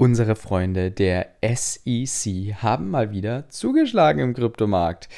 [0.00, 5.10] Unsere Freunde der SEC haben mal wieder zugeschlagen im Kryptomarkt.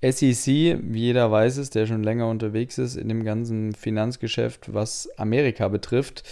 [0.00, 5.10] SEC, wie jeder weiß es, der schon länger unterwegs ist in dem ganzen Finanzgeschäft, was
[5.18, 6.24] Amerika betrifft,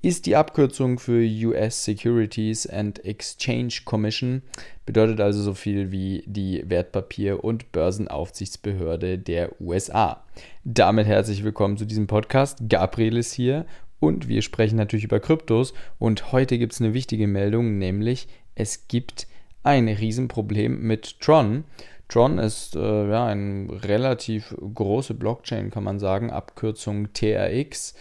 [0.00, 4.40] ist die Abkürzung für US Securities and Exchange Commission,
[4.86, 10.24] bedeutet also so viel wie die Wertpapier- und Börsenaufsichtsbehörde der USA.
[10.64, 12.60] Damit herzlich willkommen zu diesem Podcast.
[12.70, 13.66] Gabriel ist hier
[14.02, 15.74] und wir sprechen natürlich über Kryptos.
[16.00, 18.26] Und heute gibt es eine wichtige Meldung, nämlich
[18.56, 19.28] es gibt
[19.62, 21.62] ein Riesenproblem mit Tron.
[22.08, 27.94] Tron ist äh, ja eine relativ große Blockchain, kann man sagen, Abkürzung TRX.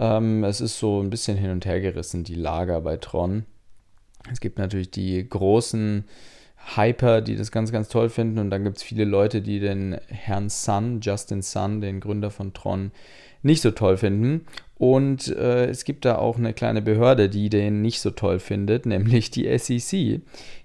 [0.00, 3.46] Ähm, es ist so ein bisschen hin und her gerissen, die Lager bei Tron.
[4.32, 6.06] Es gibt natürlich die großen
[6.74, 8.40] Hyper, die das ganz, ganz toll finden.
[8.40, 12.52] Und dann gibt es viele Leute, die den Herrn Sun, Justin Sun, den Gründer von
[12.52, 12.90] Tron,
[13.46, 14.44] nicht so toll finden.
[14.76, 18.84] Und äh, es gibt da auch eine kleine Behörde, die den nicht so toll findet,
[18.86, 20.20] nämlich die SEC.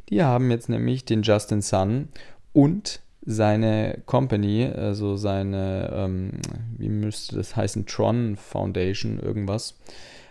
[0.09, 2.09] Die haben jetzt nämlich den Justin Sun
[2.51, 6.31] und seine Company, also seine, ähm,
[6.77, 9.77] wie müsste das heißen, Tron Foundation, irgendwas,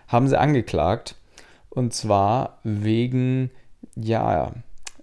[0.09, 1.15] haben sie angeklagt.
[1.71, 3.51] Und zwar wegen,
[3.95, 4.53] ja,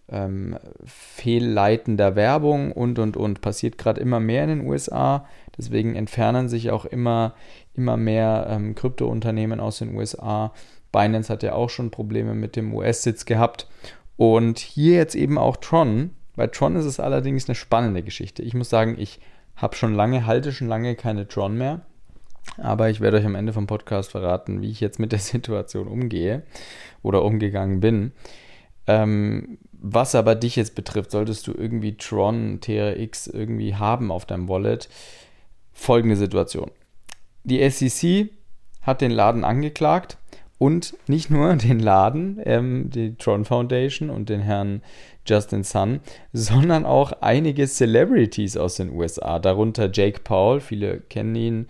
[0.10, 3.42] ähm, fehlleitender Werbung und, und, und.
[3.42, 5.26] Passiert gerade immer mehr in den USA.
[5.58, 7.34] Deswegen entfernen sich auch immer,
[7.74, 10.54] immer mehr ähm, Kryptounternehmen aus den USA.
[10.92, 13.68] Binance hat ja auch schon Probleme mit dem US-Sitz gehabt.
[14.18, 16.12] Und hier jetzt eben auch Tron.
[16.36, 18.44] Bei Tron ist es allerdings eine spannende Geschichte.
[18.44, 19.20] Ich muss sagen, ich
[19.56, 21.82] habe schon lange, halte schon lange keine Tron mehr.
[22.58, 25.88] Aber ich werde euch am Ende vom Podcast verraten, wie ich jetzt mit der Situation
[25.88, 26.44] umgehe
[27.02, 28.12] oder umgegangen bin.
[28.88, 34.50] Ähm, was aber dich jetzt betrifft, solltest du irgendwie Tron, TRX irgendwie haben auf deinem
[34.50, 34.90] Wallet,
[35.78, 36.72] folgende Situation.
[37.44, 38.30] Die SEC
[38.82, 40.18] hat den Laden angeklagt
[40.58, 44.82] und nicht nur den Laden, ähm, die Tron Foundation und den Herrn
[45.26, 46.00] Justin Sun,
[46.34, 51.68] sondern auch einige Celebrities aus den USA, darunter Jake Paul, viele kennen ihn,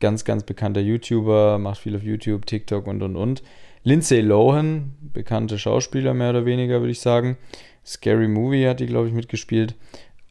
[0.00, 3.42] ganz, ganz bekannter YouTuber, macht viel auf YouTube, TikTok und und und.
[3.84, 7.38] Lindsay Lohan, bekannte Schauspieler mehr oder weniger, würde ich sagen.
[7.86, 9.76] Scary Movie hat die, glaube ich, mitgespielt.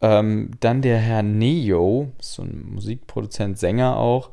[0.02, 4.30] Ähm, dann der Herr Neo, so ein Musikproduzent, Sänger auch.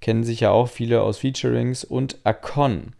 [0.00, 1.84] Kennen sich ja auch viele aus Featurings.
[1.84, 2.94] Und Akon.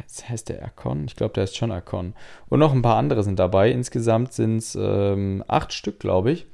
[0.00, 1.04] Jetzt heißt der Akon?
[1.06, 2.14] Ich glaube, der ist schon Akon.
[2.48, 3.70] Und noch ein paar andere sind dabei.
[3.70, 6.46] Insgesamt sind es ähm, acht Stück, glaube ich.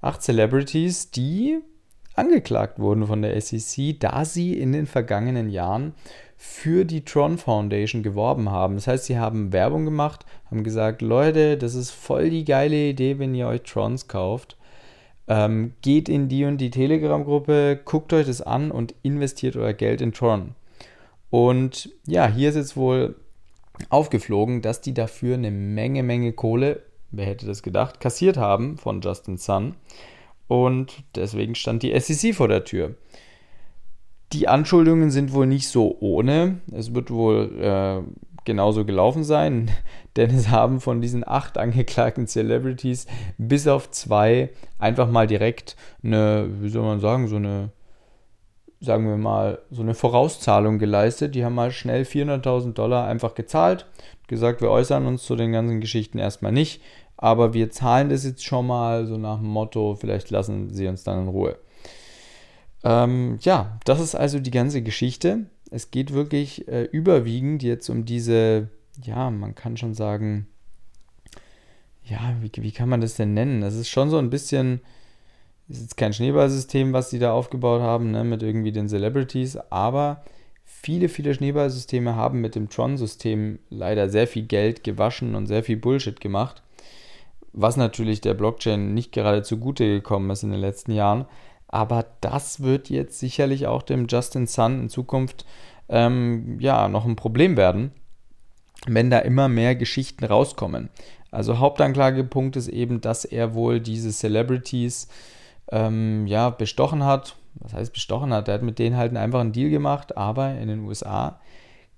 [0.00, 1.58] Acht Celebrities, die
[2.14, 5.94] angeklagt wurden von der SEC, da sie in den vergangenen Jahren
[6.40, 8.76] für die Tron Foundation geworben haben.
[8.76, 13.18] Das heißt, sie haben Werbung gemacht, haben gesagt, Leute, das ist voll die geile Idee,
[13.18, 14.56] wenn ihr euch Trons kauft.
[15.26, 20.00] Ähm, geht in die und die Telegram-Gruppe, guckt euch das an und investiert euer Geld
[20.00, 20.54] in Tron.
[21.28, 23.16] Und ja, hier ist jetzt wohl
[23.90, 29.00] aufgeflogen, dass die dafür eine Menge, Menge Kohle, wer hätte das gedacht, kassiert haben von
[29.00, 29.74] Justin Sun.
[30.46, 32.94] Und deswegen stand die SEC vor der Tür.
[34.32, 36.60] Die Anschuldigungen sind wohl nicht so ohne.
[36.72, 38.02] Es wird wohl äh,
[38.44, 39.70] genauso gelaufen sein,
[40.16, 43.06] denn es haben von diesen acht angeklagten Celebrities
[43.38, 47.70] bis auf zwei einfach mal direkt eine, wie soll man sagen, so eine,
[48.80, 51.34] sagen wir mal, so eine Vorauszahlung geleistet.
[51.34, 53.86] Die haben mal schnell 400.000 Dollar einfach gezahlt,
[54.26, 56.82] gesagt, wir äußern uns zu den ganzen Geschichten erstmal nicht,
[57.16, 61.02] aber wir zahlen das jetzt schon mal so nach dem Motto, vielleicht lassen sie uns
[61.02, 61.56] dann in Ruhe.
[62.84, 65.46] Ähm, ja, das ist also die ganze Geschichte.
[65.70, 68.68] Es geht wirklich äh, überwiegend jetzt um diese,
[69.02, 70.46] ja, man kann schon sagen,
[72.04, 73.60] ja, wie, wie kann man das denn nennen?
[73.60, 74.80] Das ist schon so ein bisschen,
[75.68, 80.24] ist jetzt kein Schneeballsystem, was sie da aufgebaut haben, ne, mit irgendwie den Celebrities, aber
[80.64, 85.76] viele, viele Schneeballsysteme haben mit dem Tron-System leider sehr viel Geld gewaschen und sehr viel
[85.76, 86.62] Bullshit gemacht,
[87.52, 91.26] was natürlich der Blockchain nicht gerade zugute gekommen ist in den letzten Jahren.
[91.68, 95.44] Aber das wird jetzt sicherlich auch dem Justin Sun in Zukunft
[95.88, 97.92] ähm, ja noch ein Problem werden,
[98.86, 100.88] wenn da immer mehr Geschichten rauskommen.
[101.30, 105.08] Also Hauptanklagepunkt ist eben, dass er wohl diese Celebrities
[105.70, 107.36] ähm, ja bestochen hat.
[107.54, 108.48] Was heißt bestochen hat?
[108.48, 111.38] Er hat mit denen halt einfach einen Deal gemacht, aber in den USA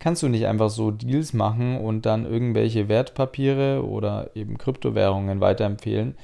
[0.00, 6.16] kannst du nicht einfach so Deals machen und dann irgendwelche Wertpapiere oder eben Kryptowährungen weiterempfehlen.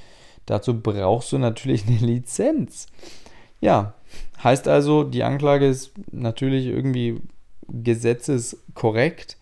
[0.47, 2.87] Dazu brauchst du natürlich eine Lizenz.
[3.67, 3.95] Ja,
[4.45, 7.21] heißt also, die Anklage ist natürlich irgendwie
[7.67, 9.39] gesetzeskorrekt.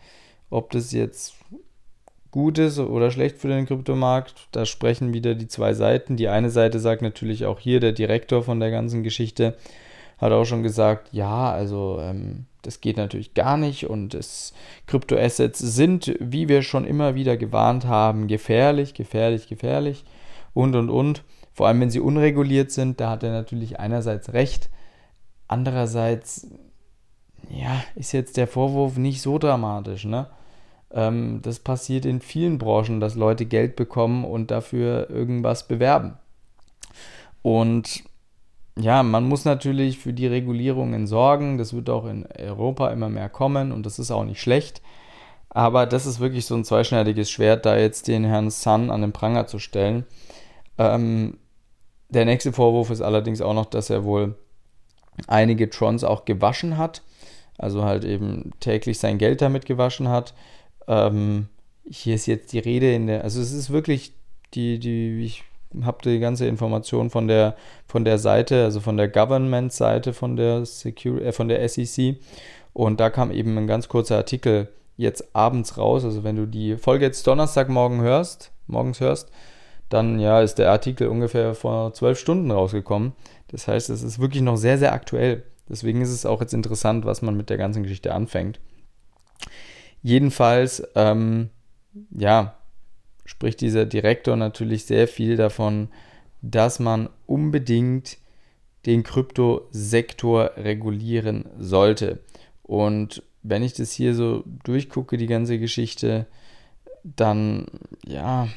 [0.48, 1.34] Ob das jetzt
[2.30, 6.16] gut ist oder schlecht für den Kryptomarkt, da sprechen wieder die zwei Seiten.
[6.16, 9.58] Die eine Seite sagt natürlich auch hier, der Direktor von der ganzen Geschichte
[10.16, 14.16] hat auch schon gesagt, ja, also ähm, das geht natürlich gar nicht und
[14.86, 20.02] Kryptoassets sind, wie wir schon immer wieder gewarnt haben, gefährlich, gefährlich, gefährlich
[20.54, 21.24] und und und.
[21.54, 24.70] Vor allem, wenn sie unreguliert sind, da hat er natürlich einerseits recht,
[25.48, 26.48] andererseits,
[27.48, 30.26] ja, ist jetzt der Vorwurf nicht so dramatisch, ne?
[30.90, 36.18] Ähm, das passiert in vielen Branchen, dass Leute Geld bekommen und dafür irgendwas bewerben.
[37.42, 38.04] Und
[38.76, 41.58] ja, man muss natürlich für die Regulierungen sorgen.
[41.58, 44.82] Das wird auch in Europa immer mehr kommen und das ist auch nicht schlecht.
[45.50, 49.12] Aber das ist wirklich so ein zweischneidiges Schwert, da jetzt den Herrn Sun an den
[49.12, 50.04] Pranger zu stellen.
[50.78, 51.38] Ähm,
[52.08, 54.34] der nächste Vorwurf ist allerdings auch noch, dass er wohl
[55.26, 57.02] einige Trons auch gewaschen hat.
[57.56, 60.34] Also halt eben täglich sein Geld damit gewaschen hat.
[60.88, 61.48] Ähm,
[61.88, 64.12] hier ist jetzt die Rede in der, also es ist wirklich
[64.54, 65.44] die, die, ich
[65.82, 67.56] habe die ganze Information von der,
[67.86, 72.16] von der Seite, also von der Government-Seite von der Secure, äh, von der SEC.
[72.72, 76.04] Und da kam eben ein ganz kurzer Artikel jetzt abends raus.
[76.04, 79.30] Also wenn du die Folge jetzt Donnerstagmorgen hörst, morgens hörst,
[79.94, 83.12] dann ja, ist der Artikel ungefähr vor zwölf Stunden rausgekommen.
[83.46, 85.44] Das heißt, es ist wirklich noch sehr, sehr aktuell.
[85.68, 88.58] Deswegen ist es auch jetzt interessant, was man mit der ganzen Geschichte anfängt.
[90.02, 91.50] Jedenfalls, ähm,
[92.10, 92.56] ja,
[93.24, 95.88] spricht dieser Direktor natürlich sehr viel davon,
[96.42, 98.18] dass man unbedingt
[98.86, 102.18] den Kryptosektor regulieren sollte.
[102.64, 106.26] Und wenn ich das hier so durchgucke, die ganze Geschichte,
[107.04, 107.66] dann,
[108.04, 108.48] ja,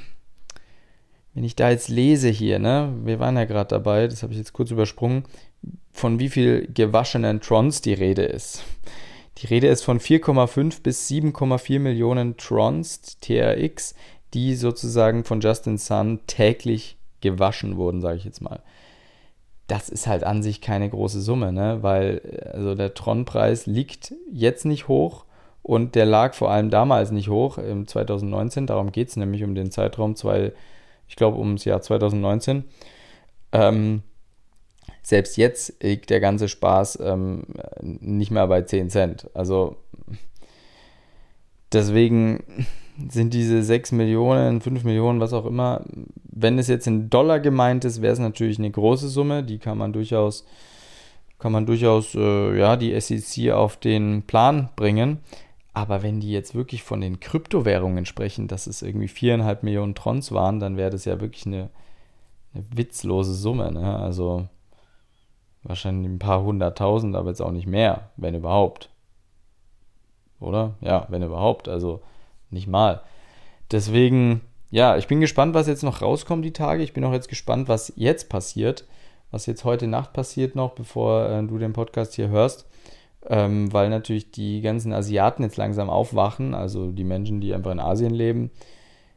[1.37, 4.39] wenn ich da jetzt lese hier, ne, wir waren ja gerade dabei, das habe ich
[4.39, 5.25] jetzt kurz übersprungen,
[5.91, 8.63] von wie viel gewaschenen Trons die Rede ist.
[9.37, 13.93] Die Rede ist von 4,5 bis 7,4 Millionen Trons TRX
[14.33, 18.63] die sozusagen von Justin Sun täglich gewaschen wurden, sage ich jetzt mal.
[19.67, 21.83] Das ist halt an sich keine große Summe, ne?
[21.83, 25.25] weil also der Tron-Preis liegt jetzt nicht hoch
[25.61, 28.65] und der lag vor allem damals nicht hoch, im 2019.
[28.65, 30.51] Darum geht es nämlich um den Zeitraum, zwei,
[31.07, 32.63] ich glaube ums Jahr 2019.
[33.51, 34.03] Ähm,
[35.01, 37.43] selbst jetzt liegt der ganze Spaß ähm,
[37.81, 39.29] nicht mehr bei 10 Cent.
[39.33, 39.77] Also
[41.71, 42.43] deswegen
[43.09, 45.85] sind diese 6 Millionen, 5 Millionen, was auch immer,
[46.23, 49.77] wenn es jetzt in Dollar gemeint ist, wäre es natürlich eine große Summe, die kann
[49.77, 50.45] man durchaus,
[51.39, 55.19] kann man durchaus, äh, ja, die SEC auf den Plan bringen.
[55.77, 60.31] Aber wenn die jetzt wirklich von den Kryptowährungen sprechen, dass es irgendwie 4,5 Millionen Trons
[60.31, 61.69] waren, dann wäre das ja wirklich eine,
[62.55, 63.71] eine witzlose Summe.
[63.71, 63.95] Ne?
[63.99, 64.47] Also
[65.61, 68.89] wahrscheinlich ein paar hunderttausend, aber jetzt auch nicht mehr, wenn überhaupt.
[70.39, 70.73] Oder?
[70.81, 71.69] Ja, wenn überhaupt.
[71.69, 72.01] Also
[72.49, 73.03] nicht mal.
[73.69, 74.41] Deswegen,
[74.71, 76.81] ja, ich bin gespannt, was jetzt noch rauskommt die Tage.
[76.81, 78.87] Ich bin auch jetzt gespannt, was jetzt passiert,
[79.29, 82.67] was jetzt heute Nacht passiert noch, bevor äh, du den Podcast hier hörst.
[83.29, 87.79] Ähm, weil natürlich die ganzen Asiaten jetzt langsam aufwachen, also die Menschen, die einfach in
[87.79, 88.51] Asien leben,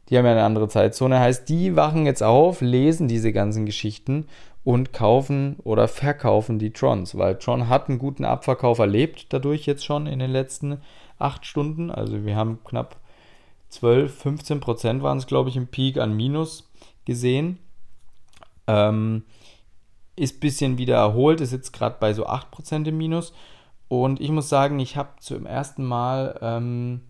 [0.09, 1.19] die haben ja eine andere Zeitzone.
[1.19, 4.27] Heißt, die wachen jetzt auf, lesen diese ganzen Geschichten
[4.63, 9.85] und kaufen oder verkaufen die Trons, weil Tron hat einen guten Abverkauf erlebt, dadurch jetzt
[9.85, 10.81] schon in den letzten
[11.17, 11.89] acht Stunden.
[11.89, 12.97] Also wir haben knapp
[13.69, 16.69] 12, 15 Prozent waren es, glaube ich, im Peak an Minus
[17.05, 17.57] gesehen.
[18.67, 19.23] Ähm,
[20.15, 23.33] ist ein bisschen wieder erholt, ist jetzt gerade bei so 8 Prozent im Minus.
[23.91, 27.01] Und ich muss sagen, ich habe zum ersten Mal ähm,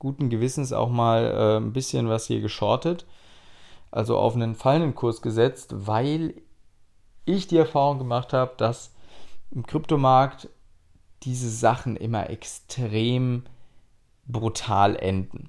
[0.00, 3.06] guten Gewissens auch mal äh, ein bisschen was hier geschortet.
[3.92, 6.34] Also auf einen fallenden Kurs gesetzt, weil
[7.26, 8.92] ich die Erfahrung gemacht habe, dass
[9.52, 10.48] im Kryptomarkt
[11.22, 13.44] diese Sachen immer extrem
[14.26, 15.48] brutal enden.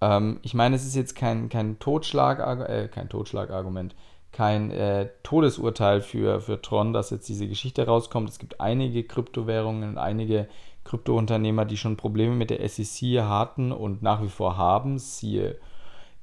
[0.00, 3.94] Ähm, ich meine, es ist jetzt kein, kein, Totschlag, äh, kein Totschlagargument,
[4.32, 8.30] kein äh, Todesurteil für, für Tron, dass jetzt diese Geschichte rauskommt.
[8.30, 10.48] Es gibt einige Kryptowährungen und einige
[10.84, 14.98] Kryptounternehmer, die schon Probleme mit der SEC hatten und nach wie vor haben.
[14.98, 15.58] Siehe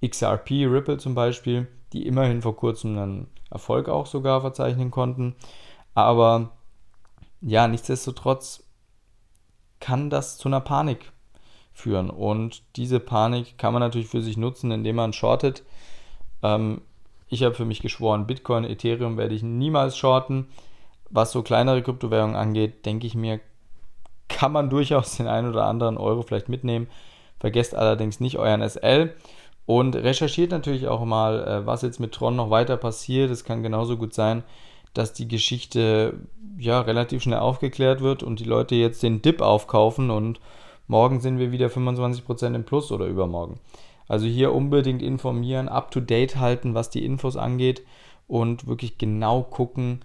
[0.06, 5.36] XRP, Ripple zum Beispiel, die immerhin vor kurzem einen Erfolg auch sogar verzeichnen konnten.
[5.94, 6.52] Aber
[7.42, 8.64] ja, nichtsdestotrotz
[9.80, 11.12] kann das zu einer Panik
[11.74, 12.10] führen.
[12.10, 15.64] Und diese Panik kann man natürlich für sich nutzen, indem man shortet.
[16.44, 16.82] Ähm,
[17.30, 20.48] ich habe für mich geschworen, Bitcoin, Ethereum werde ich niemals shorten.
[21.12, 23.40] Was so kleinere Kryptowährungen angeht, denke ich mir,
[24.28, 26.88] kann man durchaus den einen oder anderen Euro vielleicht mitnehmen.
[27.40, 29.14] Vergesst allerdings nicht euren SL
[29.66, 33.30] und recherchiert natürlich auch mal, äh, was jetzt mit Tron noch weiter passiert.
[33.30, 34.44] Es kann genauso gut sein,
[34.94, 36.20] dass die Geschichte
[36.58, 40.40] ja relativ schnell aufgeklärt wird und die Leute jetzt den Dip aufkaufen und
[40.88, 43.60] morgen sind wir wieder 25% im Plus oder übermorgen.
[44.10, 47.84] Also hier unbedingt informieren, up-to-date halten, was die Infos angeht
[48.28, 50.04] und wirklich genau gucken,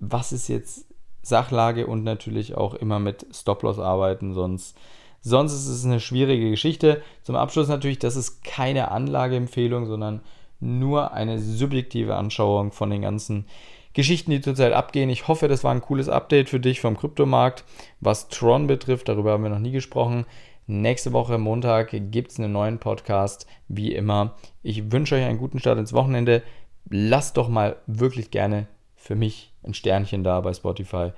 [0.00, 0.86] was ist jetzt
[1.22, 4.76] Sachlage und natürlich auch immer mit Stop-Loss arbeiten, sonst,
[5.20, 7.02] sonst ist es eine schwierige Geschichte.
[7.22, 10.22] Zum Abschluss natürlich, das ist keine Anlageempfehlung, sondern
[10.58, 13.46] nur eine subjektive Anschauung von den ganzen
[13.92, 15.08] Geschichten, die zurzeit abgehen.
[15.08, 17.64] Ich hoffe, das war ein cooles Update für dich vom Kryptomarkt.
[18.00, 20.26] Was Tron betrifft, darüber haben wir noch nie gesprochen.
[20.66, 24.34] Nächste Woche Montag gibt es einen neuen Podcast, wie immer.
[24.62, 26.42] Ich wünsche euch einen guten Start ins Wochenende.
[26.88, 28.66] Lasst doch mal wirklich gerne
[28.96, 31.12] für mich ein Sternchen da bei Spotify.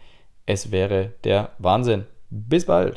[0.47, 2.07] Es wäre der Wahnsinn.
[2.31, 2.95] Bis bald.